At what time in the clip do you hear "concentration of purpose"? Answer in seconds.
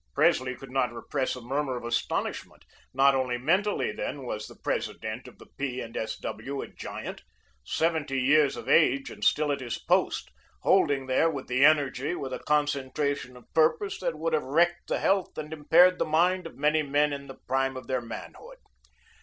12.39-13.99